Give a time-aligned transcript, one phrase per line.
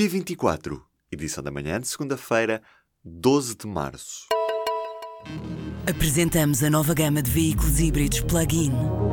[0.00, 0.80] P24,
[1.12, 2.62] edição da manhã de segunda-feira,
[3.04, 4.28] 12 de março.
[5.86, 8.72] Apresentamos a nova gama de veículos híbridos plug-in.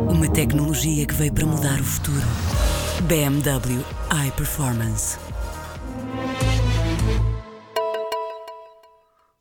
[0.10, 2.26] Uma tecnologia que veio para mudar o futuro.
[3.06, 3.84] BMW
[4.30, 5.18] iPerformance.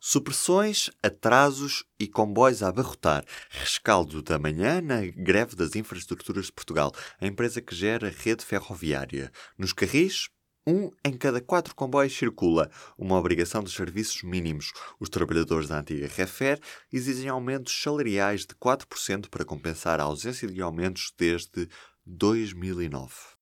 [0.01, 3.23] Supressões, atrasos e comboios a abarrotar.
[3.49, 6.91] Rescaldo da manhã na greve das infraestruturas de Portugal,
[7.21, 9.31] a empresa que gera a rede ferroviária.
[9.57, 10.27] Nos carris,
[10.67, 14.73] um em cada quatro comboios circula, uma obrigação de serviços mínimos.
[14.99, 16.59] Os trabalhadores da antiga Refer
[16.91, 21.69] exigem aumentos salariais de 4% para compensar a ausência de aumentos desde
[22.05, 23.37] 2009.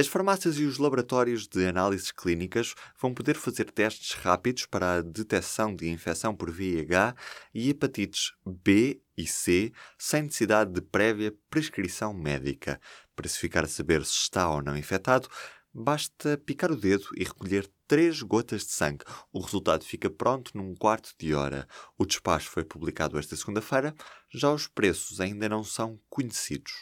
[0.00, 5.02] As farmácias e os laboratórios de análises clínicas vão poder fazer testes rápidos para a
[5.02, 7.16] detecção de infecção por VIH
[7.52, 12.80] e hepatites B e C sem necessidade de prévia prescrição médica.
[13.18, 15.28] Para se ficar a saber se está ou não infectado,
[15.74, 19.04] basta picar o dedo e recolher três gotas de sangue.
[19.32, 21.66] O resultado fica pronto num quarto de hora.
[21.98, 23.92] O despacho foi publicado esta segunda-feira,
[24.32, 26.72] já os preços ainda não são conhecidos.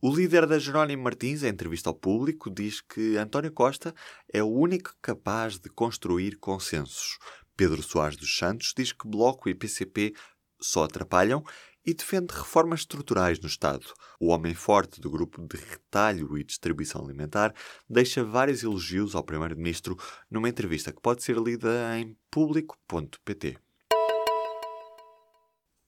[0.00, 3.92] O líder da Jerónimo Martins, em entrevista ao público, diz que António Costa
[4.32, 7.18] é o único capaz de construir consensos.
[7.56, 10.14] Pedro Soares dos Santos diz que Bloco e PCP
[10.60, 11.44] só atrapalham
[11.84, 13.86] e defende reformas estruturais no Estado.
[14.20, 17.54] O homem forte do grupo de retalho e distribuição alimentar
[17.88, 19.96] deixa vários elogios ao Primeiro-Ministro
[20.30, 23.58] numa entrevista que pode ser lida em público.pt.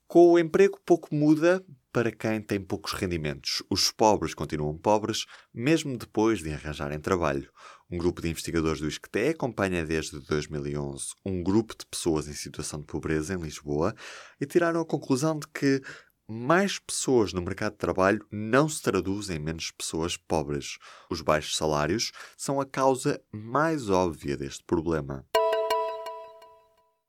[0.07, 1.65] Com o emprego pouco muda
[1.95, 3.63] para quem tem poucos rendimentos.
[3.71, 7.49] Os pobres continuam pobres, mesmo depois de arranjarem trabalho.
[7.89, 12.81] Um grupo de investigadores do ISCTE acompanha desde 2011 um grupo de pessoas em situação
[12.81, 13.95] de pobreza em Lisboa
[14.41, 15.81] e tiraram a conclusão de que
[16.29, 20.79] mais pessoas no mercado de trabalho não se traduzem em menos pessoas pobres.
[21.09, 25.25] Os baixos salários são a causa mais óbvia deste problema.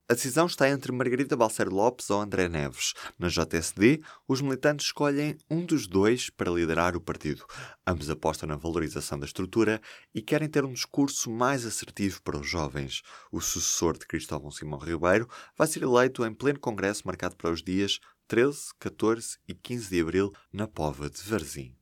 [0.07, 2.93] A decisão está entre Margarida Balcer Lopes ou André Neves.
[3.17, 7.43] Na JSD, os militantes escolhem um dos dois para liderar o partido.
[7.87, 9.81] Ambos apostam na valorização da estrutura
[10.13, 13.01] e querem ter um discurso mais assertivo para os jovens.
[13.31, 15.27] O sucessor de Cristóvão Simão Ribeiro
[15.57, 20.01] vai ser eleito em pleno congresso marcado para os dias 13, 14 e 15 de
[20.01, 21.75] abril na Pova de Varzim.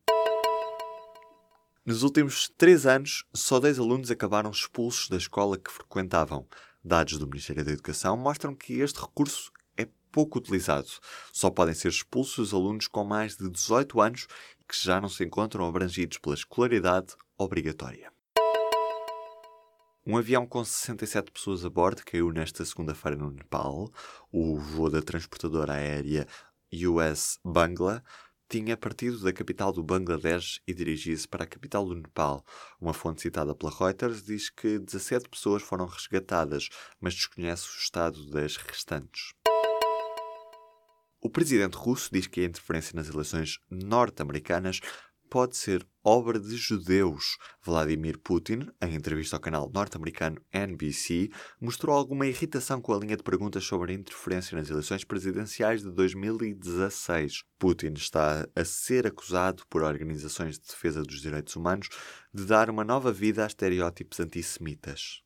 [1.85, 6.47] Nos últimos três anos, só 10 alunos acabaram expulsos da escola que frequentavam.
[6.83, 10.89] Dados do Ministério da Educação mostram que este recurso é pouco utilizado.
[11.31, 14.27] Só podem ser expulsos os alunos com mais de 18 anos
[14.67, 18.11] que já não se encontram abrangidos pela escolaridade obrigatória.
[20.05, 23.89] Um avião com 67 pessoas a bordo caiu nesta segunda-feira no Nepal.
[24.29, 26.27] O voo da transportadora aérea
[26.89, 28.03] US Bangla
[28.53, 32.46] tinha partido da capital do Bangladesh e dirigia-se para a capital do Nepal.
[32.80, 36.69] Uma fonte citada pela Reuters diz que 17 pessoas foram resgatadas,
[37.02, 39.34] mas desconhece o estado das restantes.
[41.19, 44.81] O presidente russo diz que a interferência nas eleições norte-americanas
[45.33, 47.39] pode ser obra de judeus.
[47.59, 53.23] Vladimir Putin, em entrevista ao canal norte-americano NBC, mostrou alguma irritação com a linha de
[53.23, 57.45] perguntas sobre a interferência nas eleições presidenciais de 2016.
[57.57, 61.89] Putin está a ser acusado por organizações de defesa dos direitos humanos
[62.31, 65.23] de dar uma nova vida a estereótipos antissemitas.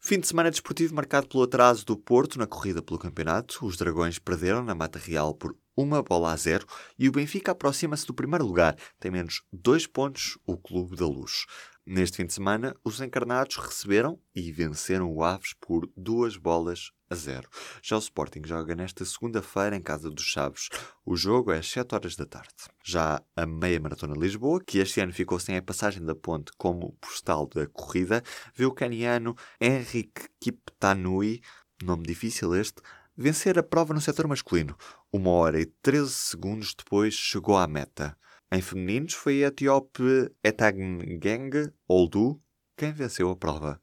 [0.00, 3.66] Fim de semana desportivo marcado pelo atraso do Porto na corrida pelo campeonato.
[3.66, 6.66] Os Dragões perderam na Mata Real por uma bola a zero
[6.98, 8.76] e o Benfica aproxima-se do primeiro lugar.
[8.98, 11.44] Tem menos dois pontos o Clube da Luz.
[11.84, 17.14] Neste fim de semana, os encarnados receberam e venceram o Aves por duas bolas a
[17.14, 17.48] zero.
[17.80, 20.68] Já o Sporting joga nesta segunda-feira em casa dos Chaves.
[21.04, 22.54] O jogo é às 7 horas da tarde.
[22.82, 26.92] Já a meia maratona Lisboa, que este ano ficou sem a passagem da ponte como
[27.00, 28.20] postal da corrida,
[28.52, 31.40] viu o caniano Henrique Kiptanui,
[31.84, 32.82] nome difícil este,
[33.16, 34.76] vencer a prova no setor masculino.
[35.12, 38.16] Uma hora e 13 segundos depois chegou à meta.
[38.52, 42.40] Em femininos foi a etíope Etageng Oldu
[42.76, 43.80] quem venceu a prova.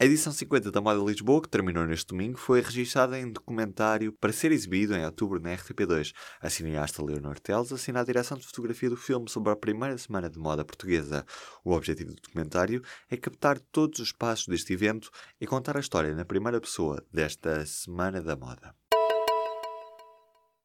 [0.00, 4.32] A edição 50 da Moda Lisboa, que terminou neste domingo, foi registada em documentário para
[4.32, 6.14] ser exibido em outubro na RTP2.
[6.40, 10.30] A cineasta Leonor Teles assina a direção de fotografia do filme sobre a primeira semana
[10.30, 11.26] de moda portuguesa.
[11.64, 12.80] O objetivo do documentário
[13.10, 15.10] é captar todos os passos deste evento
[15.40, 18.77] e contar a história na primeira pessoa desta Semana da Moda.